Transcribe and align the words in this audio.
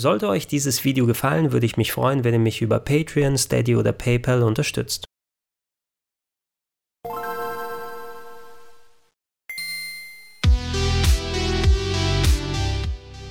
Sollte 0.00 0.28
euch 0.28 0.46
dieses 0.46 0.84
Video 0.84 1.06
gefallen, 1.06 1.50
würde 1.50 1.66
ich 1.66 1.76
mich 1.76 1.90
freuen, 1.90 2.22
wenn 2.22 2.32
ihr 2.32 2.38
mich 2.38 2.62
über 2.62 2.78
Patreon, 2.78 3.36
Steady 3.36 3.74
oder 3.74 3.90
PayPal 3.90 4.44
unterstützt. 4.44 5.06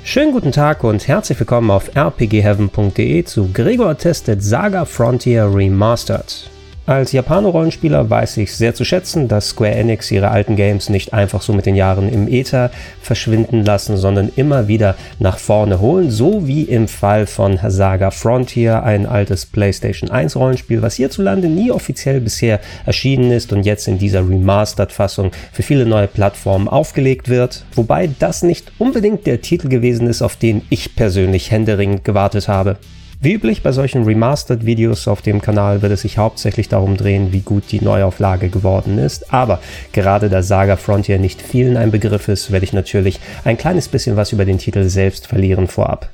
Schönen 0.03 0.33
guten 0.33 0.51
Tag 0.51 0.83
und 0.83 1.07
herzlich 1.07 1.39
willkommen 1.39 1.71
auf 1.71 1.95
rpgheaven.de 1.95 3.23
zu 3.23 3.53
Gregor 3.53 3.97
testet 3.97 4.43
Saga 4.43 4.83
Frontier 4.83 5.49
Remastered. 5.49 6.49
Als 6.87 7.11
Japano-Rollenspieler 7.11 8.09
weiß 8.09 8.37
ich 8.37 8.55
sehr 8.55 8.73
zu 8.73 8.85
schätzen, 8.85 9.27
dass 9.27 9.49
Square 9.49 9.75
Enix 9.75 10.09
ihre 10.09 10.31
alten 10.31 10.55
Games 10.55 10.87
nicht 10.87 11.11
einfach 11.11 11.41
so 11.41 11.51
mit 11.51 11.65
den 11.65 11.75
Jahren 11.75 12.07
im 12.07 12.29
Äther 12.29 12.71
verschwinden 13.01 13.65
lassen, 13.65 13.97
sondern 13.97 14.31
immer 14.37 14.69
wieder 14.69 14.95
nach 15.19 15.37
vorne 15.37 15.81
holen, 15.81 16.11
so 16.11 16.47
wie 16.47 16.63
im 16.63 16.87
Fall 16.87 17.27
von 17.27 17.59
Saga 17.67 18.09
Frontier, 18.09 18.83
ein 18.83 19.05
altes 19.05 19.45
PlayStation 19.45 20.09
1 20.09 20.37
Rollenspiel, 20.37 20.81
was 20.81 20.95
hierzulande 20.95 21.49
nie 21.49 21.71
offiziell 21.71 22.21
bisher 22.21 22.61
erschienen 22.85 23.33
ist 23.33 23.51
und 23.51 23.63
jetzt 23.63 23.89
in 23.89 23.99
dieser 23.99 24.21
Remastered-Fassung 24.21 25.31
für 25.51 25.63
viele 25.63 25.85
neue 25.85 26.07
Plattformen 26.07 26.69
aufgelegt 26.69 27.27
wird, 27.27 27.65
wobei 27.75 28.09
das 28.17 28.43
nicht 28.43 28.71
unbedingt 28.77 29.27
der 29.27 29.41
Titel 29.41 29.67
gewesen 29.67 30.07
ist, 30.07 30.21
auf 30.21 30.37
den 30.37 30.61
ich 30.69 30.95
persönlich 30.95 31.51
händeringend 31.51 32.05
gewartet 32.05 32.47
habe. 32.47 32.77
Wie 33.19 33.33
üblich 33.33 33.63
bei 33.63 33.71
solchen 33.71 34.03
Remastered-Videos 34.03 35.07
auf 35.07 35.23
dem 35.23 35.41
Kanal 35.41 35.81
wird 35.81 35.91
es 35.91 36.01
sich 36.01 36.19
hauptsächlich 36.19 36.69
darum 36.69 36.97
drehen, 36.97 37.33
wie 37.33 37.39
gut 37.39 37.63
die 37.71 37.83
Neuauflage 37.83 38.49
geworden 38.49 38.99
ist. 38.99 39.33
Aber 39.33 39.59
gerade 39.91 40.29
da 40.29 40.43
Saga 40.43 40.75
Frontier 40.75 41.17
nicht 41.17 41.41
vielen 41.41 41.77
ein 41.77 41.89
Begriff 41.89 42.27
ist, 42.27 42.51
werde 42.51 42.63
ich 42.63 42.73
natürlich 42.73 43.19
ein 43.43 43.57
kleines 43.57 43.87
bisschen 43.87 44.17
was 44.17 44.33
über 44.33 44.45
den 44.45 44.59
Titel 44.59 44.83
selbst 44.83 45.25
verlieren 45.25 45.67
vorab. 45.67 46.09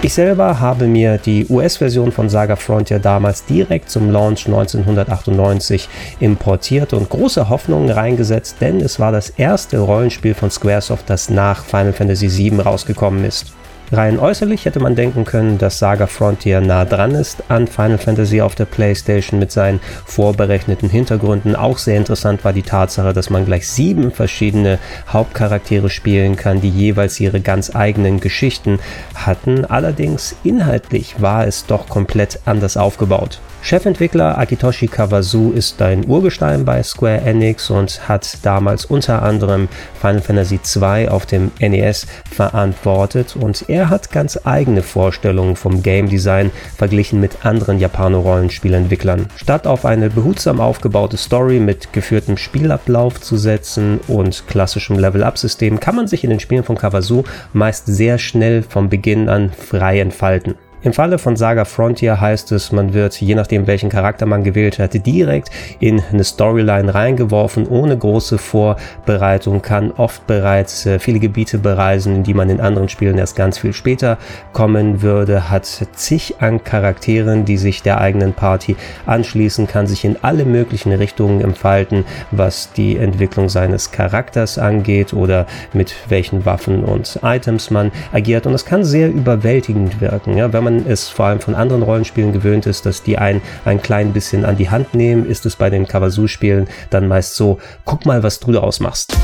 Ich 0.00 0.14
selber 0.14 0.60
habe 0.60 0.86
mir 0.86 1.18
die 1.18 1.44
US-Version 1.48 2.12
von 2.12 2.28
Saga 2.28 2.54
Frontier 2.54 3.00
damals 3.00 3.44
direkt 3.46 3.90
zum 3.90 4.12
Launch 4.12 4.46
1998 4.46 5.88
importiert 6.20 6.92
und 6.92 7.08
große 7.08 7.48
Hoffnungen 7.48 7.90
reingesetzt, 7.90 8.58
denn 8.60 8.80
es 8.80 9.00
war 9.00 9.10
das 9.10 9.30
erste 9.30 9.80
Rollenspiel 9.80 10.34
von 10.34 10.52
Squaresoft, 10.52 11.10
das 11.10 11.30
nach 11.30 11.64
Final 11.64 11.94
Fantasy 11.94 12.30
VII 12.30 12.60
rausgekommen 12.60 13.24
ist. 13.24 13.54
Rein 13.96 14.18
äußerlich 14.18 14.64
hätte 14.64 14.80
man 14.80 14.96
denken 14.96 15.24
können, 15.24 15.56
dass 15.56 15.78
Saga 15.78 16.08
Frontier 16.08 16.60
nah 16.60 16.84
dran 16.84 17.12
ist 17.12 17.44
an 17.48 17.68
Final 17.68 17.98
Fantasy 17.98 18.40
auf 18.40 18.56
der 18.56 18.64
PlayStation 18.64 19.38
mit 19.38 19.52
seinen 19.52 19.78
vorberechneten 20.04 20.90
Hintergründen. 20.90 21.54
Auch 21.54 21.78
sehr 21.78 21.96
interessant 21.96 22.44
war 22.44 22.52
die 22.52 22.62
Tatsache, 22.62 23.12
dass 23.12 23.30
man 23.30 23.46
gleich 23.46 23.68
sieben 23.68 24.10
verschiedene 24.10 24.80
Hauptcharaktere 25.08 25.90
spielen 25.90 26.34
kann, 26.34 26.60
die 26.60 26.70
jeweils 26.70 27.20
ihre 27.20 27.40
ganz 27.40 27.76
eigenen 27.76 28.18
Geschichten 28.18 28.80
hatten. 29.14 29.64
Allerdings 29.64 30.34
inhaltlich 30.42 31.20
war 31.22 31.46
es 31.46 31.66
doch 31.66 31.88
komplett 31.88 32.40
anders 32.46 32.76
aufgebaut. 32.76 33.38
Chefentwickler 33.64 34.36
Akitoshi 34.36 34.88
Kawazu 34.88 35.50
ist 35.56 35.80
ein 35.80 36.06
Urgestein 36.06 36.66
bei 36.66 36.82
Square 36.82 37.22
Enix 37.22 37.70
und 37.70 38.06
hat 38.06 38.36
damals 38.42 38.84
unter 38.84 39.22
anderem 39.22 39.68
Final 39.98 40.20
Fantasy 40.20 40.60
II 40.76 41.08
auf 41.08 41.24
dem 41.24 41.50
NES 41.58 42.06
verantwortet 42.30 43.34
und 43.40 43.64
er 43.70 43.88
hat 43.88 44.12
ganz 44.12 44.38
eigene 44.44 44.82
Vorstellungen 44.82 45.56
vom 45.56 45.82
Game 45.82 46.10
Design 46.10 46.50
verglichen 46.76 47.20
mit 47.20 47.46
anderen 47.46 47.78
Japano-Rollenspielentwicklern. 47.78 49.28
Statt 49.34 49.66
auf 49.66 49.86
eine 49.86 50.10
behutsam 50.10 50.60
aufgebaute 50.60 51.16
Story 51.16 51.58
mit 51.58 51.90
geführtem 51.94 52.36
Spielablauf 52.36 53.18
zu 53.22 53.38
setzen 53.38 53.98
und 54.08 54.46
klassischem 54.46 54.98
Level-Up-System 54.98 55.80
kann 55.80 55.96
man 55.96 56.06
sich 56.06 56.22
in 56.22 56.28
den 56.28 56.40
Spielen 56.40 56.64
von 56.64 56.76
Kawazu 56.76 57.24
meist 57.54 57.86
sehr 57.86 58.18
schnell 58.18 58.62
vom 58.62 58.90
Beginn 58.90 59.30
an 59.30 59.52
frei 59.52 60.00
entfalten. 60.00 60.54
Im 60.84 60.92
Falle 60.92 61.16
von 61.16 61.34
Saga 61.34 61.64
Frontier 61.64 62.20
heißt 62.20 62.52
es, 62.52 62.70
man 62.70 62.92
wird, 62.92 63.18
je 63.18 63.34
nachdem 63.34 63.66
welchen 63.66 63.88
Charakter 63.88 64.26
man 64.26 64.44
gewählt 64.44 64.78
hat, 64.78 64.92
direkt 65.06 65.48
in 65.80 66.02
eine 66.12 66.24
Storyline 66.24 66.94
reingeworfen, 66.94 67.66
ohne 67.66 67.96
große 67.96 68.36
Vorbereitung, 68.36 69.62
kann 69.62 69.92
oft 69.92 70.26
bereits 70.26 70.84
äh, 70.84 70.98
viele 70.98 71.20
Gebiete 71.20 71.56
bereisen, 71.56 72.16
in 72.16 72.22
die 72.22 72.34
man 72.34 72.50
in 72.50 72.60
anderen 72.60 72.90
Spielen 72.90 73.16
erst 73.16 73.34
ganz 73.34 73.56
viel 73.56 73.72
später 73.72 74.18
kommen 74.52 75.00
würde, 75.00 75.48
hat 75.48 75.64
zig 75.94 76.34
an 76.40 76.62
Charakteren, 76.62 77.46
die 77.46 77.56
sich 77.56 77.82
der 77.82 78.02
eigenen 78.02 78.34
Party 78.34 78.76
anschließen, 79.06 79.66
kann 79.66 79.86
sich 79.86 80.04
in 80.04 80.18
alle 80.20 80.44
möglichen 80.44 80.92
Richtungen 80.92 81.40
entfalten, 81.40 82.04
was 82.30 82.74
die 82.74 82.98
Entwicklung 82.98 83.48
seines 83.48 83.90
Charakters 83.90 84.58
angeht 84.58 85.14
oder 85.14 85.46
mit 85.72 85.94
welchen 86.10 86.44
Waffen 86.44 86.84
und 86.84 87.20
Items 87.22 87.70
man 87.70 87.90
agiert. 88.12 88.46
Und 88.46 88.52
es 88.52 88.66
kann 88.66 88.84
sehr 88.84 89.08
überwältigend 89.08 90.02
wirken, 90.02 90.36
ja, 90.36 90.52
wenn 90.52 90.64
man 90.64 90.73
man 90.74 90.86
es 90.90 91.08
vor 91.08 91.26
allem 91.26 91.40
von 91.40 91.54
anderen 91.54 91.82
Rollenspielen 91.82 92.32
gewöhnt 92.32 92.66
ist, 92.66 92.86
dass 92.86 93.02
die 93.02 93.18
einen 93.18 93.40
ein 93.64 93.80
klein 93.80 94.12
bisschen 94.12 94.44
an 94.44 94.56
die 94.56 94.70
Hand 94.70 94.94
nehmen, 94.94 95.26
ist 95.26 95.46
es 95.46 95.56
bei 95.56 95.70
den 95.70 95.86
Kawasu-Spielen 95.86 96.68
dann 96.90 97.08
meist 97.08 97.36
so, 97.36 97.58
guck 97.84 98.06
mal, 98.06 98.22
was 98.22 98.40
du 98.40 98.52
daraus 98.52 98.80
machst. 98.80 99.14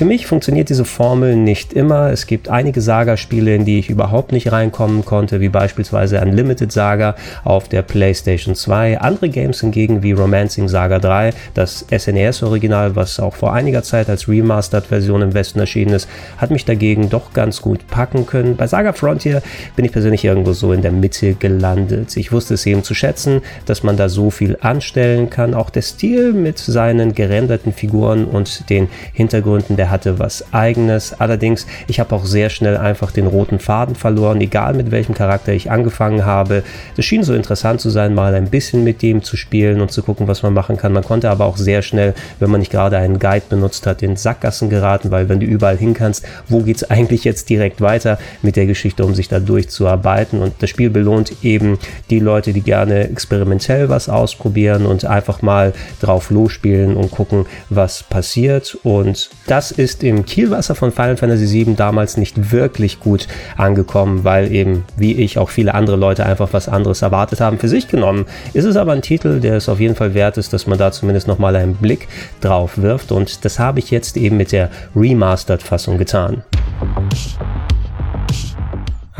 Für 0.00 0.06
mich 0.06 0.26
funktioniert 0.26 0.70
diese 0.70 0.86
Formel 0.86 1.36
nicht 1.36 1.74
immer. 1.74 2.10
Es 2.10 2.26
gibt 2.26 2.48
einige 2.48 2.80
Saga-Spiele, 2.80 3.54
in 3.54 3.66
die 3.66 3.78
ich 3.78 3.90
überhaupt 3.90 4.32
nicht 4.32 4.50
reinkommen 4.50 5.04
konnte, 5.04 5.42
wie 5.42 5.50
beispielsweise 5.50 6.22
Unlimited 6.22 6.72
Saga 6.72 7.16
auf 7.44 7.68
der 7.68 7.82
PlayStation 7.82 8.54
2. 8.54 8.98
Andere 8.98 9.28
Games 9.28 9.60
hingegen 9.60 10.02
wie 10.02 10.12
Romancing 10.12 10.68
Saga 10.68 11.00
3, 11.00 11.34
das 11.52 11.84
SNES-Original, 11.94 12.96
was 12.96 13.20
auch 13.20 13.34
vor 13.34 13.52
einiger 13.52 13.82
Zeit 13.82 14.08
als 14.08 14.26
Remastered-Version 14.26 15.20
im 15.20 15.34
Westen 15.34 15.58
erschienen 15.58 15.92
ist, 15.92 16.08
hat 16.38 16.50
mich 16.50 16.64
dagegen 16.64 17.10
doch 17.10 17.34
ganz 17.34 17.60
gut 17.60 17.86
packen 17.86 18.24
können. 18.24 18.56
Bei 18.56 18.66
Saga 18.66 18.94
Frontier 18.94 19.42
bin 19.76 19.84
ich 19.84 19.92
persönlich 19.92 20.24
irgendwo 20.24 20.54
so 20.54 20.72
in 20.72 20.80
der 20.80 20.92
Mitte 20.92 21.34
gelandet. 21.34 22.16
Ich 22.16 22.32
wusste 22.32 22.54
es 22.54 22.64
eben 22.64 22.84
zu 22.84 22.94
schätzen, 22.94 23.42
dass 23.66 23.82
man 23.82 23.98
da 23.98 24.08
so 24.08 24.30
viel 24.30 24.56
anstellen 24.62 25.28
kann. 25.28 25.52
Auch 25.52 25.68
der 25.68 25.82
Stil 25.82 26.32
mit 26.32 26.56
seinen 26.56 27.14
gerenderten 27.14 27.74
Figuren 27.74 28.24
und 28.24 28.70
den 28.70 28.88
Hintergründen 29.12 29.76
der 29.76 29.89
hatte 29.90 30.18
was 30.18 30.52
eigenes. 30.52 31.14
Allerdings, 31.18 31.66
ich 31.86 32.00
habe 32.00 32.14
auch 32.14 32.24
sehr 32.24 32.50
schnell 32.50 32.76
einfach 32.76 33.10
den 33.10 33.26
roten 33.26 33.58
Faden 33.58 33.94
verloren, 33.94 34.40
egal 34.40 34.74
mit 34.74 34.90
welchem 34.90 35.14
Charakter 35.14 35.52
ich 35.52 35.70
angefangen 35.70 36.24
habe. 36.24 36.62
Es 36.96 37.04
schien 37.04 37.22
so 37.22 37.34
interessant 37.34 37.80
zu 37.80 37.90
sein, 37.90 38.14
mal 38.14 38.34
ein 38.34 38.50
bisschen 38.50 38.84
mit 38.84 39.02
dem 39.02 39.22
zu 39.22 39.36
spielen 39.36 39.80
und 39.80 39.90
zu 39.90 40.02
gucken, 40.02 40.28
was 40.28 40.42
man 40.42 40.54
machen 40.54 40.76
kann. 40.76 40.92
Man 40.92 41.04
konnte 41.04 41.30
aber 41.30 41.44
auch 41.44 41.56
sehr 41.56 41.82
schnell, 41.82 42.14
wenn 42.38 42.50
man 42.50 42.60
nicht 42.60 42.72
gerade 42.72 42.96
einen 42.96 43.18
Guide 43.18 43.44
benutzt 43.48 43.86
hat, 43.86 44.02
in 44.02 44.16
Sackgassen 44.16 44.70
geraten, 44.70 45.10
weil 45.10 45.28
wenn 45.28 45.40
du 45.40 45.46
überall 45.46 45.76
hin 45.76 45.94
kannst, 45.94 46.24
wo 46.48 46.60
geht 46.60 46.76
es 46.76 46.90
eigentlich 46.90 47.24
jetzt 47.24 47.48
direkt 47.50 47.80
weiter 47.80 48.18
mit 48.42 48.56
der 48.56 48.66
Geschichte, 48.66 49.04
um 49.04 49.14
sich 49.14 49.28
da 49.28 49.40
durchzuarbeiten. 49.40 50.40
Und 50.40 50.54
das 50.60 50.70
Spiel 50.70 50.90
belohnt 50.90 51.32
eben 51.42 51.78
die 52.10 52.20
Leute, 52.20 52.52
die 52.52 52.62
gerne 52.62 53.08
experimentell 53.08 53.88
was 53.88 54.08
ausprobieren 54.08 54.86
und 54.86 55.04
einfach 55.04 55.42
mal 55.42 55.72
drauf 56.00 56.30
losspielen 56.30 56.96
und 56.96 57.10
gucken, 57.10 57.46
was 57.68 58.02
passiert. 58.02 58.78
Und 58.82 59.30
das 59.46 59.70
ist 59.80 60.04
im 60.04 60.24
Kielwasser 60.24 60.74
von 60.74 60.92
Final 60.92 61.16
Fantasy 61.16 61.64
VII 61.64 61.74
damals 61.74 62.16
nicht 62.16 62.52
wirklich 62.52 63.00
gut 63.00 63.26
angekommen, 63.56 64.24
weil 64.24 64.52
eben, 64.52 64.84
wie 64.96 65.14
ich, 65.14 65.38
auch 65.38 65.50
viele 65.50 65.74
andere 65.74 65.96
Leute 65.96 66.24
einfach 66.24 66.52
was 66.52 66.68
anderes 66.68 67.02
erwartet 67.02 67.40
haben. 67.40 67.58
Für 67.58 67.68
sich 67.68 67.88
genommen 67.88 68.26
ist 68.52 68.64
es 68.64 68.76
aber 68.76 68.92
ein 68.92 69.02
Titel, 69.02 69.40
der 69.40 69.54
es 69.56 69.68
auf 69.68 69.80
jeden 69.80 69.94
Fall 69.94 70.14
wert 70.14 70.36
ist, 70.36 70.52
dass 70.52 70.66
man 70.66 70.78
da 70.78 70.92
zumindest 70.92 71.26
nochmal 71.26 71.56
einen 71.56 71.74
Blick 71.74 72.08
drauf 72.40 72.78
wirft 72.78 73.10
und 73.10 73.44
das 73.44 73.58
habe 73.58 73.78
ich 73.78 73.90
jetzt 73.90 74.16
eben 74.16 74.36
mit 74.36 74.52
der 74.52 74.70
Remastered-Fassung 74.94 75.98
getan. 75.98 76.44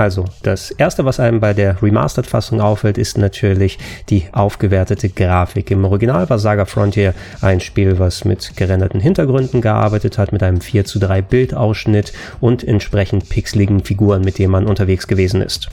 Also, 0.00 0.24
das 0.42 0.70
erste, 0.70 1.04
was 1.04 1.20
einem 1.20 1.40
bei 1.40 1.52
der 1.52 1.82
Remastered-Fassung 1.82 2.62
auffällt, 2.62 2.96
ist 2.96 3.18
natürlich 3.18 3.78
die 4.08 4.24
aufgewertete 4.32 5.10
Grafik. 5.10 5.70
Im 5.70 5.84
Original 5.84 6.30
war 6.30 6.38
Saga 6.38 6.64
Frontier 6.64 7.12
ein 7.42 7.60
Spiel, 7.60 7.98
was 7.98 8.24
mit 8.24 8.56
gerenderten 8.56 8.98
Hintergründen 8.98 9.60
gearbeitet 9.60 10.16
hat, 10.16 10.32
mit 10.32 10.42
einem 10.42 10.62
4 10.62 10.86
zu 10.86 11.00
3 11.00 11.20
Bildausschnitt 11.20 12.14
und 12.40 12.66
entsprechend 12.66 13.28
pixeligen 13.28 13.84
Figuren, 13.84 14.22
mit 14.22 14.38
denen 14.38 14.52
man 14.52 14.66
unterwegs 14.66 15.06
gewesen 15.06 15.42
ist. 15.42 15.68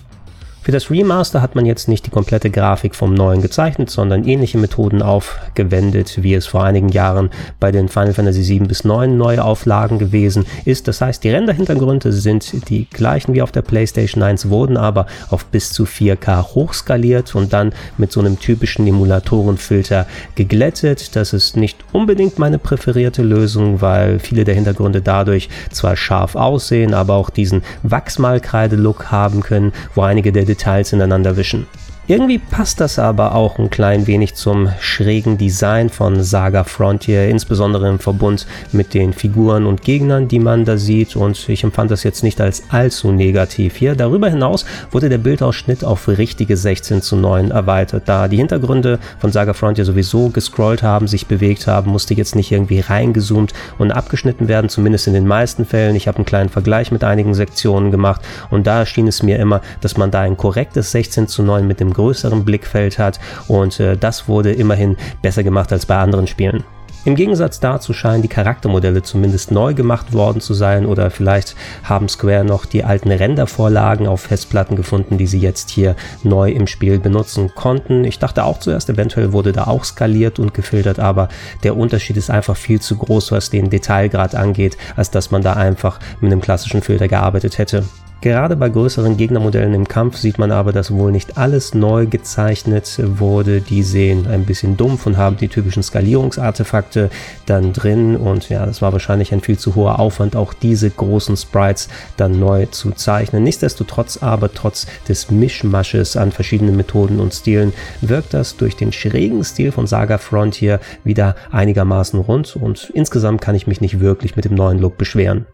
Für 0.68 0.74
das 0.74 0.92
Remaster 0.92 1.42
hat 1.42 1.56
man 1.56 1.66
jetzt 1.66 1.88
nicht 1.88 2.06
die 2.08 2.12
komplette 2.12 2.50
Grafik 2.50 2.94
vom 2.94 3.14
neuen 3.14 3.42
gezeichnet, 3.42 3.90
sondern 3.90 4.26
ähnliche 4.28 4.58
Methoden 4.58 5.02
aufgewendet, 5.02 6.22
wie 6.24 6.34
es 6.34 6.46
vor 6.46 6.62
einigen 6.62 6.90
Jahren 6.90 7.30
bei 7.58 7.72
den 7.72 7.88
Final 7.88 8.14
Fantasy 8.14 8.44
7 8.44 8.68
bis 8.68 8.84
9 8.84 9.18
Neuauflagen 9.18 9.98
gewesen 9.98 10.46
ist. 10.66 10.90
Das 10.90 11.00
heißt, 11.00 11.24
die 11.24 11.30
Renderhintergründe 11.30 12.12
sind 12.12 12.68
die 12.68 12.84
gleichen 12.90 13.34
wie 13.34 13.42
auf 13.42 13.54
der 13.54 13.62
PlayStation 13.62 14.22
1, 14.22 14.50
wurden 14.50 14.76
aber 14.76 15.06
auf 15.30 15.46
bis 15.46 15.72
zu 15.72 15.86
4K 15.86 16.44
hochskaliert 16.54 17.34
und 17.34 17.54
dann 17.54 17.72
mit 17.98 18.12
so 18.12 18.20
einem 18.20 18.38
typischen 18.38 18.86
Emulatorenfilter 18.86 20.06
geglättet. 20.36 21.16
Das 21.16 21.32
ist 21.32 21.56
nicht 21.56 21.78
unbedingt 21.94 22.40
meine 22.40 22.60
präferierte 22.60 23.24
Lösung, 23.24 23.80
weil 23.80 24.20
viele 24.20 24.44
der 24.44 24.56
Hintergründe 24.56 25.02
dadurch 25.02 25.48
zwar 25.72 25.96
scharf 25.96 26.36
aussehen, 26.36 26.94
aber 26.94 27.14
auch 27.14 27.30
diesen 27.30 27.64
Wachsmalkreide-Look 27.84 29.12
haben 29.12 29.40
können, 29.40 29.72
wo 29.96 30.02
einige 30.02 30.34
der 30.34 30.57
Details 30.58 30.92
ineinander 30.92 31.38
wischen. 31.38 31.68
Irgendwie 32.10 32.38
passt 32.38 32.80
das 32.80 33.00
aber 33.00 33.36
auch 33.36 33.60
ein 33.60 33.70
klein 33.70 34.08
wenig 34.08 34.34
zum 34.34 34.70
schrägen 34.80 35.38
Design 35.38 35.90
von 35.90 36.24
Saga 36.24 36.64
Frontier, 36.64 37.28
insbesondere 37.28 37.90
im 37.90 38.00
Verbund 38.00 38.48
mit 38.72 38.94
den 38.94 39.12
Figuren 39.12 39.66
und 39.66 39.82
Gegnern, 39.82 40.30
die 40.30 40.40
man 40.40 40.64
da 40.64 40.78
sieht 40.78 41.18
und 41.18 41.50
ich 41.50 41.66
empfand 41.66 41.92
das 41.92 42.04
jetzt 42.04 42.24
nicht 42.24 42.40
als 42.40 42.64
allzu 42.70 43.12
negativ 43.12 43.76
hier. 43.76 43.94
Darüber 43.94 44.30
hinaus 44.30 44.64
wurde 44.92 45.10
der 45.10 45.18
Bildausschnitt 45.18 45.84
auf 45.84 46.08
richtige 46.08 46.56
16 46.56 47.02
zu 47.02 47.18
9 47.18 47.52
erweitert, 47.52 48.04
da 48.06 48.30
die 48.30 48.38
Hintergründe 48.38 49.00
von 49.20 49.34
Saga 49.34 49.52
Frontier 49.52 49.84
sowieso 49.84 50.30
gescrollt 50.30 50.84
haben, 50.84 51.10
sich 51.10 51.28
bewegt 51.28 51.68
haben, 51.68 51.92
musste 51.92 52.14
jetzt 52.14 52.38
nicht 52.38 52.54
irgendwie 52.54 52.80
reingezoomt 52.80 53.52
und 53.80 53.92
abgeschnitten 53.92 54.48
werden, 54.48 54.70
zumindest 54.70 55.08
in 55.08 55.14
den 55.14 55.28
meisten 55.28 55.66
Fällen. 55.66 55.98
Ich 55.98 56.08
habe 56.08 56.20
einen 56.20 56.26
kleinen 56.26 56.50
Vergleich 56.50 56.90
mit 56.90 57.04
einigen 57.04 57.34
Sektionen 57.34 57.92
gemacht 57.92 58.22
und 58.50 58.66
da 58.66 58.86
schien 58.86 59.10
es 59.10 59.24
mir 59.24 59.40
immer, 59.40 59.60
dass 59.82 59.98
man 59.98 60.10
da 60.10 60.22
ein 60.22 60.38
korrektes 60.38 60.92
16 60.94 61.28
zu 61.28 61.44
9 61.44 61.68
mit 61.68 61.82
dem 61.82 61.97
größeren 61.98 62.46
Blickfeld 62.46 62.98
hat 62.98 63.20
und 63.48 63.80
äh, 63.80 63.98
das 63.98 64.28
wurde 64.28 64.54
immerhin 64.54 64.96
besser 65.22 65.44
gemacht 65.44 65.72
als 65.74 65.86
bei 65.86 65.98
anderen 65.98 66.28
Spielen. 66.28 66.64
Im 67.08 67.16
Gegensatz 67.16 67.62
dazu 67.62 67.94
scheinen 67.94 68.22
die 68.22 68.28
Charaktermodelle 68.28 69.02
zumindest 69.02 69.50
neu 69.50 69.74
gemacht 69.74 70.12
worden 70.12 70.42
zu 70.42 70.54
sein 70.54 70.86
oder 70.86 71.10
vielleicht 71.10 71.56
haben 71.84 72.10
Square 72.10 72.44
noch 72.44 72.66
die 72.66 72.84
alten 72.84 73.12
Rendervorlagen 73.12 74.08
auf 74.08 74.20
Festplatten 74.20 74.76
gefunden, 74.76 75.18
die 75.18 75.26
sie 75.26 75.40
jetzt 75.40 75.70
hier 75.70 75.96
neu 76.24 76.52
im 76.52 76.68
Spiel 76.68 77.00
benutzen 77.00 77.56
konnten. 77.56 78.04
Ich 78.04 78.20
dachte 78.20 78.44
auch 78.44 78.60
zuerst, 78.60 78.90
eventuell 78.90 79.32
wurde 79.32 79.54
da 79.54 79.68
auch 79.68 79.86
skaliert 79.86 80.38
und 80.38 80.54
gefiltert, 80.54 81.00
aber 81.00 81.30
der 81.64 81.78
Unterschied 81.78 82.18
ist 82.18 82.30
einfach 82.30 82.58
viel 82.58 82.82
zu 82.82 82.98
groß, 82.98 83.32
was 83.32 83.50
den 83.50 83.70
Detailgrad 83.70 84.36
angeht, 84.36 84.78
als 84.98 85.10
dass 85.10 85.32
man 85.32 85.42
da 85.42 85.54
einfach 85.54 86.00
mit 86.20 86.30
einem 86.30 86.42
klassischen 86.42 86.82
Filter 86.82 87.08
gearbeitet 87.08 87.58
hätte. 87.58 87.86
Gerade 88.20 88.56
bei 88.56 88.68
größeren 88.68 89.16
Gegnermodellen 89.16 89.76
im 89.76 89.88
Kampf 89.88 90.18
sieht 90.18 90.40
man 90.40 90.52
aber, 90.52 90.74
dass 90.74 90.92
wohl 90.92 91.12
nicht 91.12 91.38
alles 91.38 91.76
neu 91.76 92.08
gezeichnet 92.08 93.00
wurde. 93.00 93.62
Die 93.62 93.84
sehen 93.84 94.26
ein 94.26 94.44
bisschen 94.44 94.76
dumpf 94.76 95.06
und 95.06 95.18
haben 95.18 95.38
die 95.38 95.48
typischen 95.48 95.84
Skalierungsartefakte 95.84 97.12
dann 97.46 97.74
drin. 97.74 98.16
Und 98.16 98.50
ja, 98.50 98.66
das 98.66 98.82
war 98.82 98.92
wahrscheinlich 98.92 99.34
ein 99.34 99.42
viel 99.42 99.60
zu 99.60 99.76
hoher 99.76 100.00
Aufwand, 100.00 100.36
auch 100.36 100.54
diese 100.54 100.90
großen 100.90 101.38
Sprites 101.38 101.90
dann 102.18 102.40
neu 102.40 102.66
zu 102.66 102.92
zeichnen. 102.92 103.44
Nichtsdestotrotz 103.44 104.18
aber, 104.18 104.52
trotz 104.52 104.88
des 105.08 105.30
Mischmasches 105.30 106.18
an 106.18 106.32
verschiedenen 106.32 106.76
Methoden 106.76 107.20
und 107.20 107.36
Stilen, 107.36 107.72
wirkt 108.02 108.34
das 108.34 108.58
durch 108.58 108.76
den 108.76 108.92
schrägen 108.92 109.44
Stil 109.44 109.72
von 109.72 109.86
Saga 109.86 110.18
Frontier 110.18 110.80
wieder 111.04 111.36
einigermaßen 111.52 112.20
rund. 112.20 112.56
Und 112.56 112.92
insgesamt 112.96 113.42
kann 113.42 113.54
ich 113.54 113.68
mich 113.68 113.80
nicht 113.80 114.00
wirklich 114.00 114.36
mit 114.36 114.46
dem 114.46 114.56
neuen 114.56 114.80
Look 114.80 114.98
beschweren. 114.98 115.46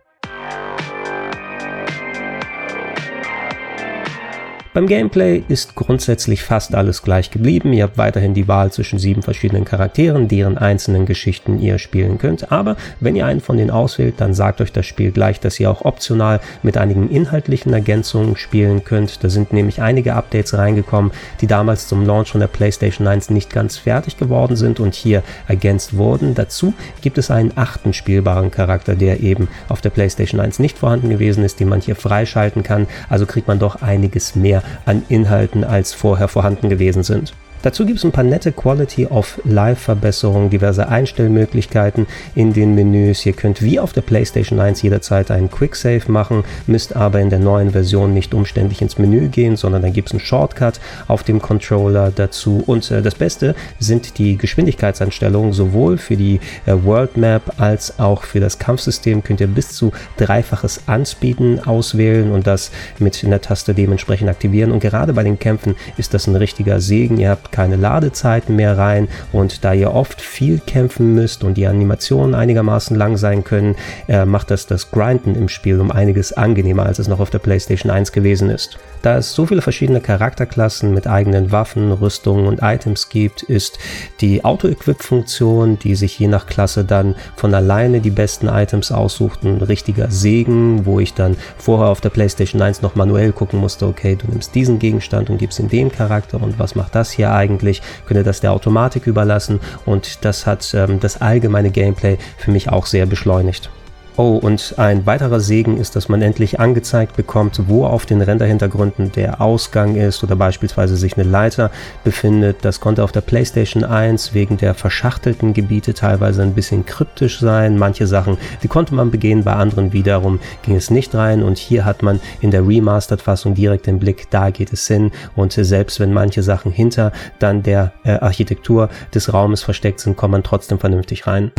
Beim 4.73 4.87
Gameplay 4.87 5.43
ist 5.49 5.75
grundsätzlich 5.75 6.41
fast 6.41 6.73
alles 6.73 7.03
gleich 7.03 7.29
geblieben. 7.29 7.73
Ihr 7.73 7.83
habt 7.83 7.99
weiterhin 7.99 8.33
die 8.33 8.47
Wahl 8.47 8.71
zwischen 8.71 8.97
sieben 8.97 9.21
verschiedenen 9.21 9.65
Charakteren, 9.65 10.27
deren 10.27 10.57
einzelnen 10.57 11.05
Geschichten 11.05 11.59
ihr 11.59 11.77
spielen 11.77 12.17
könnt. 12.17 12.51
Aber 12.51 12.75
wenn 12.99 13.15
ihr 13.15 13.27
einen 13.27 13.39
von 13.39 13.55
denen 13.55 13.69
auswählt, 13.69 14.15
dann 14.17 14.33
sagt 14.33 14.61
euch 14.61 14.71
das 14.71 14.87
Spiel 14.87 15.11
gleich, 15.11 15.39
dass 15.39 15.59
ihr 15.59 15.69
auch 15.69 15.85
optional 15.85 16.39
mit 16.63 16.75
einigen 16.75 17.11
inhaltlichen 17.11 17.71
Ergänzungen 17.71 18.35
spielen 18.35 18.83
könnt. 18.83 19.23
Da 19.23 19.29
sind 19.29 19.53
nämlich 19.53 19.79
einige 19.79 20.15
Updates 20.15 20.55
reingekommen, 20.55 21.11
die 21.39 21.45
damals 21.45 21.87
zum 21.87 22.03
Launch 22.03 22.31
von 22.31 22.41
der 22.41 22.47
PlayStation 22.47 23.05
1 23.05 23.29
nicht 23.29 23.51
ganz 23.51 23.77
fertig 23.77 24.17
geworden 24.17 24.55
sind 24.55 24.79
und 24.79 24.95
hier 24.95 25.21
ergänzt 25.47 25.97
wurden. 25.97 26.33
Dazu 26.33 26.73
gibt 27.01 27.19
es 27.19 27.29
einen 27.29 27.51
achten 27.53 27.93
spielbaren 27.93 28.49
Charakter, 28.49 28.95
der 28.95 29.19
eben 29.19 29.49
auf 29.69 29.81
der 29.81 29.91
PlayStation 29.91 30.39
1 30.41 30.57
nicht 30.57 30.79
vorhanden 30.79 31.11
gewesen 31.11 31.43
ist, 31.43 31.59
den 31.59 31.69
man 31.69 31.79
hier 31.79 31.95
freischalten 31.95 32.63
kann. 32.63 32.87
Also 33.07 33.27
kriegt 33.27 33.47
man 33.47 33.59
doch 33.59 33.83
einiges 33.83 34.35
mehr 34.35 34.62
an 34.86 35.04
Inhalten 35.10 35.63
als 35.63 35.94
vorher 35.94 36.27
vorhanden 36.27 36.69
gewesen 36.69 37.04
sind. 37.04 37.33
Dazu 37.63 37.86
gibt 37.86 37.98
es 38.00 38.04
ein 38.04 38.12
paar 38.12 38.25
nette 38.25 38.51
Quality 38.51 39.06
of 39.06 39.39
Life 39.45 39.83
Verbesserungen, 39.83 40.50
diverse 40.50 40.89
Einstellmöglichkeiten 40.89 42.07
in 42.36 42.51
den 42.51 42.75
Menüs. 42.75 43.25
Ihr 43.25 43.31
könnt 43.31 43.62
wie 43.62 43.80
auf 43.80 43.94
der 43.94 44.01
PlayStation 44.01 44.60
1 44.60 44.81
jederzeit 44.81 45.31
einen 45.31 45.50
Quick 45.50 45.77
Save 45.77 46.12
machen, 46.12 46.44
müsst 46.68 46.94
aber 46.94 47.21
in 47.21 47.30
der 47.30 47.39
neuen 47.39 47.71
Version 47.71 48.13
nicht 48.13 48.33
umständlich 48.33 48.81
ins 48.81 48.98
Menü 48.98 49.30
gehen, 49.30 49.56
sondern 49.56 49.81
da 49.81 49.89
gibt 49.89 50.10
es 50.10 50.12
einen 50.12 50.19
Shortcut 50.19 50.81
auf 51.07 51.24
dem 51.24 51.42
Controller 51.42 52.12
dazu. 52.13 52.62
Und 52.65 52.92
äh, 52.92 53.01
das 53.01 53.15
Beste 53.15 53.56
sind 53.80 54.18
die 54.18 54.38
Geschwindigkeitseinstellungen, 54.38 55.54
sowohl 55.54 55.98
für 55.98 56.18
die 56.18 56.42
äh, 56.65 56.74
World 56.83 57.15
Map 57.15 57.62
als 57.62 57.98
auch 57.98 58.24
für 58.24 58.42
das 58.42 58.60
Kampfsystem 58.60 59.24
könnt 59.24 59.39
ihr 59.39 59.48
bis 59.48 59.69
zu 59.69 59.94
dreifaches 60.18 60.81
Anspeeden 60.88 61.65
auswählen 61.65 62.33
und 62.33 62.45
das 62.45 62.71
mit 63.00 63.24
einer 63.24 63.39
Taste 63.39 63.74
dementsprechend 63.74 64.30
aktivieren. 64.30 64.74
Und 64.74 64.81
gerade 64.81 65.13
bei 65.13 65.24
den 65.24 65.39
Kämpfen 65.39 65.75
ist 65.95 66.13
das 66.13 66.27
ein 66.27 66.36
richtiger 66.36 66.81
Segen. 66.81 67.18
Ihr 67.19 67.30
habt 67.30 67.52
keine 67.53 67.77
Ladezeiten 67.77 68.57
mehr 68.57 68.77
rein 68.77 69.07
und 69.31 69.63
da 69.63 69.71
ihr 69.71 69.94
oft 69.94 70.19
viel 70.19 70.59
kämpfen 70.59 71.13
müsst 71.13 71.45
und 71.45 71.55
die 71.55 71.67
Animationen 71.67 72.35
einigermaßen 72.35 72.97
lang 72.97 73.15
sein 73.15 73.45
können, 73.45 73.75
äh, 74.09 74.25
macht 74.25 74.51
das 74.51 74.67
das 74.67 74.91
Grinden 74.91 75.35
im 75.35 75.47
Spiel 75.47 75.79
um 75.79 75.91
einiges 75.91 76.33
angenehmer, 76.33 76.85
als 76.85 77.00
es 77.00 77.07
noch 77.07 77.21
auf 77.21 77.29
der 77.29 77.39
PlayStation 77.39 77.91
1 77.91 78.11
gewesen 78.11 78.50
ist. 78.50 78.77
Da 79.03 79.17
es 79.17 79.33
so 79.33 79.45
viele 79.45 79.61
verschiedene 79.61 80.00
Charakterklassen 80.00 80.94
mit 80.94 81.07
eigenen 81.07 81.51
Waffen, 81.51 81.91
Rüstungen 81.91 82.47
und 82.47 82.61
Items 82.61 83.09
gibt, 83.09 83.44
ist 83.44 83.77
die 84.21 84.45
Auto-Equip-Funktion, 84.45 85.77
die 85.77 85.95
sich 85.95 86.17
je 86.17 86.27
nach 86.27 86.47
Klasse 86.47 86.85
dann 86.85 87.15
von 87.35 87.53
alleine 87.53 88.00
die 88.00 88.11
besten 88.11 88.47
Items 88.47 88.94
aussucht, 88.94 89.44
ein 89.44 89.61
richtiger 89.61 90.09
Segen, 90.09 90.85
wo 90.85 91.01
ich 91.01 91.13
dann 91.13 91.35
vorher 91.57 91.89
auf 91.89 92.00
der 92.00 92.09
PlayStation 92.09 92.61
1 92.61 92.81
noch 92.81 92.95
manuell 92.95 93.33
gucken 93.33 93.59
musste, 93.59 93.85
okay, 93.88 94.15
du 94.15 94.27
nimmst 94.27 94.55
diesen 94.55 94.79
Gegenstand 94.79 95.29
und 95.29 95.38
gibst 95.38 95.59
ihn 95.59 95.67
dem 95.67 95.91
Charakter 95.91 96.41
und 96.41 96.57
was 96.57 96.75
macht 96.75 96.95
das 96.95 97.11
hier 97.11 97.31
eigentlich? 97.43 97.81
Könnte 98.05 98.23
das 98.23 98.39
der 98.39 98.53
Automatik 98.53 99.07
überlassen 99.07 99.59
und 99.85 100.23
das 100.25 100.47
hat 100.47 100.73
ähm, 100.73 100.99
das 100.99 101.21
allgemeine 101.21 101.71
Gameplay 101.71 102.17
für 102.37 102.51
mich 102.51 102.69
auch 102.69 102.85
sehr 102.85 103.05
beschleunigt. 103.05 103.69
Oh, 104.15 104.38
und 104.38 104.75
ein 104.77 105.07
weiterer 105.07 105.39
Segen 105.39 105.77
ist, 105.77 105.95
dass 105.95 106.07
man 106.07 106.21
endlich 106.21 106.60
angezeigt 106.60 107.15
bekommt, 107.15 107.62
wo 107.68 107.86
auf 107.86 108.06
den 108.06 108.21
Renderhintergründen 108.21 109.12
der 109.12 109.42
Ausgang 109.42 109.95
ist 109.95 110.24
oder 110.24 110.36
beispielsweise 110.36 110.95
sich 110.98 111.18
eine 111.18 111.27
Leiter 111.27 111.71
befindet. 112.04 112.57
Das 112.62 112.80
konnte 112.80 113.04
auf 113.04 113.12
der 113.12 113.21
PlayStation 113.21 113.83
1 113.83 114.36
wegen 114.36 114.57
der 114.57 114.75
verschachtelten 114.75 115.54
Gebiete 115.54 115.95
teilweise 115.95 116.44
ein 116.44 116.54
bisschen 116.54 116.86
kryptisch 116.86 117.39
sein. 117.39 117.80
Manche 117.80 118.06
Sachen, 118.06 118.38
die 118.62 118.68
konnte 118.68 118.94
man 118.94 119.10
begehen, 119.10 119.44
bei 119.44 119.54
anderen 119.54 119.94
wiederum 119.94 120.39
ging 120.62 120.75
es 120.75 120.92
nicht 120.92 121.15
rein. 121.15 121.42
Und 121.42 121.57
hier 121.57 121.83
hat 121.83 122.04
man 122.04 122.19
in 122.39 122.51
der 122.51 122.68
Remastered-Fassung 122.68 123.56
direkt 123.56 123.88
den 123.88 123.98
Blick, 123.98 124.30
da 124.30 124.51
geht 124.51 124.71
es 124.71 124.86
hin. 124.86 125.12
Und 125.36 125.54
selbst 125.54 126.00
wenn 126.00 126.13
manche 126.13 126.44
Sachen 126.44 126.71
hinter 126.71 127.13
dann 127.39 127.63
der 127.63 127.94
äh, 128.04 128.12
Architektur 128.19 128.89
des 129.15 129.33
Raumes 129.33 129.63
versteckt 129.63 130.01
sind, 130.01 130.18
kommt 130.18 130.33
man 130.33 130.44
trotzdem 130.44 130.77
vernünftig 130.77 131.25
rein. 131.25 131.51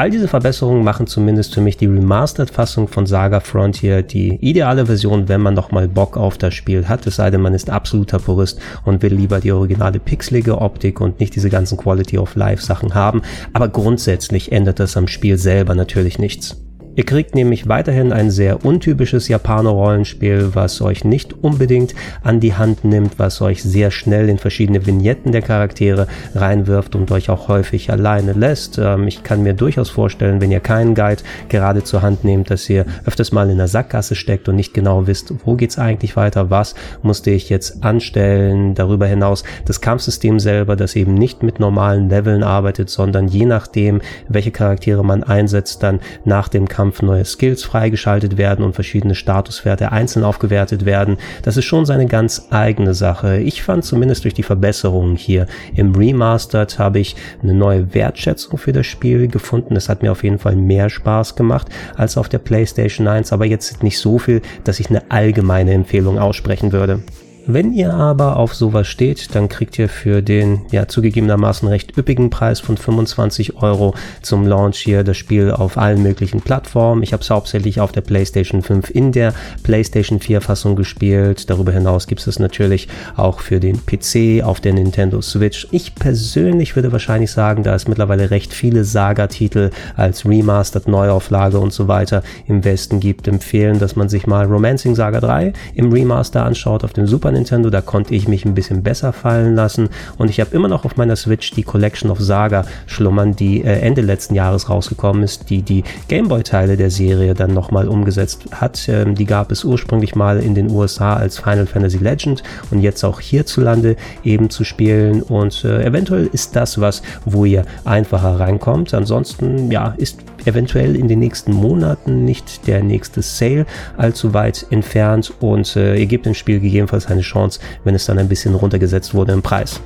All 0.00 0.08
diese 0.08 0.28
Verbesserungen 0.28 0.82
machen 0.82 1.06
zumindest 1.06 1.52
für 1.52 1.60
mich 1.60 1.76
die 1.76 1.84
Remastered-Fassung 1.84 2.88
von 2.88 3.04
Saga 3.04 3.40
Frontier 3.40 4.00
die 4.00 4.38
ideale 4.40 4.86
Version, 4.86 5.28
wenn 5.28 5.42
man 5.42 5.52
noch 5.52 5.72
mal 5.72 5.88
Bock 5.88 6.16
auf 6.16 6.38
das 6.38 6.54
Spiel 6.54 6.88
hat, 6.88 7.06
es 7.06 7.16
sei 7.16 7.30
denn, 7.30 7.42
man 7.42 7.52
ist 7.52 7.68
absoluter 7.68 8.18
Purist 8.18 8.58
und 8.86 9.02
will 9.02 9.12
lieber 9.12 9.40
die 9.40 9.52
originale 9.52 9.98
pixelige 9.98 10.56
Optik 10.56 11.02
und 11.02 11.20
nicht 11.20 11.36
diese 11.36 11.50
ganzen 11.50 11.76
Quality 11.76 12.16
of 12.16 12.34
Life 12.34 12.64
Sachen 12.64 12.94
haben. 12.94 13.20
Aber 13.52 13.68
grundsätzlich 13.68 14.52
ändert 14.52 14.80
das 14.80 14.96
am 14.96 15.06
Spiel 15.06 15.36
selber 15.36 15.74
natürlich 15.74 16.18
nichts. 16.18 16.56
Ihr 16.96 17.04
kriegt 17.04 17.36
nämlich 17.36 17.68
weiterhin 17.68 18.12
ein 18.12 18.32
sehr 18.32 18.64
untypisches 18.64 19.28
Japaner-Rollenspiel, 19.28 20.50
was 20.54 20.80
euch 20.82 21.04
nicht 21.04 21.32
unbedingt 21.32 21.94
an 22.24 22.40
die 22.40 22.54
Hand 22.54 22.84
nimmt, 22.84 23.18
was 23.18 23.40
euch 23.40 23.62
sehr 23.62 23.92
schnell 23.92 24.28
in 24.28 24.38
verschiedene 24.38 24.84
Vignetten 24.84 25.30
der 25.30 25.42
Charaktere 25.42 26.08
reinwirft 26.34 26.96
und 26.96 27.12
euch 27.12 27.30
auch 27.30 27.46
häufig 27.46 27.90
alleine 27.92 28.32
lässt. 28.32 28.78
Ähm, 28.78 29.06
ich 29.06 29.22
kann 29.22 29.44
mir 29.44 29.54
durchaus 29.54 29.88
vorstellen, 29.88 30.40
wenn 30.40 30.50
ihr 30.50 30.58
keinen 30.58 30.96
Guide 30.96 31.22
gerade 31.48 31.84
zur 31.84 32.02
Hand 32.02 32.24
nehmt, 32.24 32.50
dass 32.50 32.68
ihr 32.68 32.84
öfters 33.04 33.30
mal 33.30 33.48
in 33.50 33.58
der 33.58 33.68
Sackgasse 33.68 34.16
steckt 34.16 34.48
und 34.48 34.56
nicht 34.56 34.74
genau 34.74 35.06
wisst, 35.06 35.32
wo 35.44 35.54
geht's 35.54 35.78
eigentlich 35.78 36.16
weiter, 36.16 36.50
was 36.50 36.74
musste 37.02 37.30
ich 37.30 37.50
jetzt 37.50 37.84
anstellen. 37.84 38.74
Darüber 38.74 39.06
hinaus 39.06 39.44
das 39.64 39.80
Kampfsystem 39.80 40.40
selber, 40.40 40.74
das 40.74 40.96
eben 40.96 41.14
nicht 41.14 41.44
mit 41.44 41.60
normalen 41.60 42.10
Leveln 42.10 42.42
arbeitet, 42.42 42.90
sondern 42.90 43.28
je 43.28 43.46
nachdem, 43.46 44.00
welche 44.28 44.50
Charaktere 44.50 45.04
man 45.04 45.22
einsetzt, 45.22 45.84
dann 45.84 46.00
nach 46.24 46.48
dem 46.48 46.66
Kampf 46.66 46.79
Kampf 46.80 47.02
neue 47.02 47.26
Skills 47.26 47.62
freigeschaltet 47.62 48.38
werden 48.38 48.64
und 48.64 48.72
verschiedene 48.72 49.14
Statuswerte 49.14 49.92
einzeln 49.92 50.24
aufgewertet 50.24 50.86
werden. 50.86 51.18
Das 51.42 51.58
ist 51.58 51.66
schon 51.66 51.84
seine 51.84 52.06
ganz 52.06 52.46
eigene 52.48 52.94
Sache. 52.94 53.36
Ich 53.36 53.62
fand 53.62 53.84
zumindest 53.84 54.24
durch 54.24 54.32
die 54.32 54.42
Verbesserungen 54.42 55.14
hier 55.14 55.46
im 55.74 55.94
Remastered 55.94 56.78
habe 56.78 56.98
ich 56.98 57.16
eine 57.42 57.52
neue 57.52 57.92
Wertschätzung 57.92 58.56
für 58.56 58.72
das 58.72 58.86
Spiel 58.86 59.28
gefunden. 59.28 59.76
Es 59.76 59.90
hat 59.90 60.02
mir 60.02 60.10
auf 60.10 60.24
jeden 60.24 60.38
Fall 60.38 60.56
mehr 60.56 60.88
Spaß 60.88 61.36
gemacht 61.36 61.68
als 61.96 62.16
auf 62.16 62.30
der 62.30 62.38
PlayStation 62.38 63.06
1, 63.06 63.30
aber 63.34 63.44
jetzt 63.44 63.82
nicht 63.82 63.98
so 63.98 64.18
viel, 64.18 64.40
dass 64.64 64.80
ich 64.80 64.88
eine 64.88 65.02
allgemeine 65.10 65.74
Empfehlung 65.74 66.18
aussprechen 66.18 66.72
würde. 66.72 67.00
Wenn 67.46 67.72
ihr 67.72 67.94
aber 67.94 68.36
auf 68.36 68.54
sowas 68.54 68.86
steht, 68.86 69.34
dann 69.34 69.48
kriegt 69.48 69.78
ihr 69.78 69.88
für 69.88 70.22
den 70.22 70.62
ja 70.70 70.86
zugegebenermaßen 70.86 71.66
recht 71.68 71.96
üppigen 71.96 72.28
Preis 72.30 72.60
von 72.60 72.76
25 72.76 73.56
Euro 73.56 73.94
zum 74.22 74.46
Launch 74.46 74.76
hier 74.76 75.04
das 75.04 75.16
Spiel 75.16 75.50
auf 75.50 75.78
allen 75.78 76.02
möglichen 76.02 76.42
Plattformen. 76.42 77.02
Ich 77.02 77.12
habe 77.12 77.22
es 77.22 77.30
hauptsächlich 77.30 77.80
auf 77.80 77.92
der 77.92 78.02
PlayStation 78.02 78.62
5 78.62 78.90
in 78.90 79.12
der 79.12 79.34
PlayStation 79.62 80.20
4 80.20 80.40
Fassung 80.42 80.76
gespielt. 80.76 81.48
Darüber 81.48 81.72
hinaus 81.72 82.06
gibt 82.06 82.26
es 82.26 82.38
natürlich 82.38 82.88
auch 83.16 83.40
für 83.40 83.58
den 83.58 83.80
PC 83.86 84.44
auf 84.44 84.60
der 84.60 84.74
Nintendo 84.74 85.22
Switch. 85.22 85.66
Ich 85.70 85.94
persönlich 85.94 86.76
würde 86.76 86.92
wahrscheinlich 86.92 87.32
sagen, 87.32 87.62
da 87.62 87.74
es 87.74 87.88
mittlerweile 87.88 88.30
recht 88.30 88.52
viele 88.52 88.84
Saga-Titel 88.84 89.70
als 89.96 90.26
Remastered 90.26 90.88
Neuauflage 90.88 91.58
und 91.58 91.72
so 91.72 91.88
weiter 91.88 92.22
im 92.46 92.64
Westen 92.64 93.00
gibt, 93.00 93.28
empfehlen, 93.28 93.78
dass 93.78 93.96
man 93.96 94.08
sich 94.08 94.26
mal 94.26 94.46
Romancing 94.46 94.94
Saga 94.94 95.20
3 95.20 95.52
im 95.74 95.90
Remaster 95.90 96.44
anschaut 96.44 96.84
auf 96.84 96.92
dem 96.92 97.06
Super 97.06 97.29
Super 97.30 97.38
Nintendo, 97.38 97.70
da 97.70 97.80
konnte 97.80 98.12
ich 98.12 98.26
mich 98.26 98.44
ein 98.44 98.54
bisschen 98.54 98.82
besser 98.82 99.12
fallen 99.12 99.54
lassen 99.54 99.88
und 100.18 100.30
ich 100.30 100.40
habe 100.40 100.52
immer 100.52 100.66
noch 100.66 100.84
auf 100.84 100.96
meiner 100.96 101.14
Switch 101.14 101.52
die 101.52 101.62
Collection 101.62 102.10
of 102.10 102.18
Saga 102.18 102.64
schlummern, 102.86 103.36
die 103.36 103.62
äh, 103.62 103.78
Ende 103.78 104.00
letzten 104.00 104.34
Jahres 104.34 104.68
rausgekommen 104.68 105.22
ist, 105.22 105.48
die 105.48 105.62
die 105.62 105.84
Gameboy-Teile 106.08 106.76
der 106.76 106.90
Serie 106.90 107.34
dann 107.34 107.54
nochmal 107.54 107.86
umgesetzt 107.86 108.46
hat. 108.50 108.88
Ähm, 108.88 109.14
die 109.14 109.26
gab 109.26 109.52
es 109.52 109.64
ursprünglich 109.64 110.16
mal 110.16 110.40
in 110.40 110.56
den 110.56 110.70
USA 110.70 111.14
als 111.14 111.38
Final 111.38 111.66
Fantasy 111.66 111.98
Legend 111.98 112.42
und 112.72 112.80
jetzt 112.80 113.04
auch 113.04 113.20
hierzulande 113.20 113.94
eben 114.24 114.50
zu 114.50 114.64
spielen 114.64 115.22
und 115.22 115.64
äh, 115.64 115.84
eventuell 115.84 116.28
ist 116.32 116.56
das 116.56 116.80
was, 116.80 117.02
wo 117.24 117.44
ihr 117.44 117.64
einfacher 117.84 118.40
reinkommt. 118.40 118.92
Ansonsten, 118.92 119.70
ja, 119.70 119.94
ist 119.98 120.18
eventuell 120.46 120.96
in 120.96 121.08
den 121.08 121.18
nächsten 121.18 121.52
Monaten 121.52 122.24
nicht 122.24 122.66
der 122.66 122.82
nächste 122.82 123.22
Sale 123.22 123.66
allzu 123.96 124.34
weit 124.34 124.66
entfernt 124.70 125.32
und 125.40 125.76
äh, 125.76 125.96
ihr 125.96 126.06
gebt 126.06 126.26
dem 126.26 126.34
Spiel 126.34 126.60
gegebenenfalls 126.60 127.06
eine 127.06 127.19
Chance, 127.22 127.60
wenn 127.84 127.94
es 127.94 128.06
dann 128.06 128.18
ein 128.18 128.28
bisschen 128.28 128.54
runtergesetzt 128.54 129.14
wurde 129.14 129.32
im 129.32 129.42
Preis. 129.42 129.80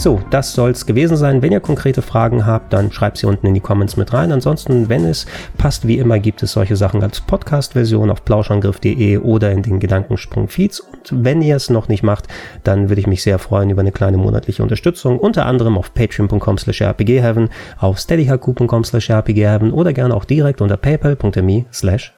So, 0.00 0.18
das 0.30 0.54
soll 0.54 0.70
es 0.70 0.86
gewesen 0.86 1.18
sein. 1.18 1.42
Wenn 1.42 1.52
ihr 1.52 1.60
konkrete 1.60 2.00
Fragen 2.00 2.46
habt, 2.46 2.72
dann 2.72 2.90
schreibt 2.90 3.18
sie 3.18 3.26
unten 3.26 3.46
in 3.46 3.52
die 3.52 3.60
Comments 3.60 3.98
mit 3.98 4.14
rein. 4.14 4.32
Ansonsten, 4.32 4.88
wenn 4.88 5.04
es 5.04 5.26
passt, 5.58 5.86
wie 5.86 5.98
immer, 5.98 6.18
gibt 6.18 6.42
es 6.42 6.52
solche 6.52 6.74
Sachen 6.74 7.02
als 7.02 7.20
Podcast-Version 7.20 8.10
auf 8.10 8.24
plauschangriff.de 8.24 9.18
oder 9.18 9.50
in 9.50 9.62
den 9.62 9.78
Gedankensprung-Feeds. 9.78 10.80
Und 10.80 11.22
wenn 11.22 11.42
ihr 11.42 11.54
es 11.54 11.68
noch 11.68 11.88
nicht 11.88 12.02
macht, 12.02 12.28
dann 12.64 12.88
würde 12.88 13.00
ich 13.02 13.06
mich 13.06 13.22
sehr 13.22 13.38
freuen 13.38 13.68
über 13.68 13.82
eine 13.82 13.92
kleine 13.92 14.16
monatliche 14.16 14.62
Unterstützung, 14.62 15.18
unter 15.18 15.44
anderem 15.44 15.76
auf 15.76 15.92
patreon.com 15.92 16.56
slash 16.56 16.80
rpgheaven, 16.80 17.50
auf 17.76 17.98
steadyhq.com 17.98 18.84
slash 18.84 19.10
rpgheaven 19.10 19.70
oder 19.70 19.92
gerne 19.92 20.14
auch 20.14 20.24
direkt 20.24 20.62
unter 20.62 20.78
paypal.me 20.78 21.66
slash 21.70 22.14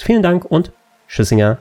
Vielen 0.00 0.22
Dank 0.22 0.46
und 0.46 0.72
Tschüssinger. 1.08 1.58